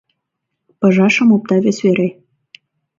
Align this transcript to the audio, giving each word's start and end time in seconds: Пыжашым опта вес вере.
Пыжашым 0.79 1.29
опта 1.35 1.55
вес 1.63 1.77
вере. 1.85 2.07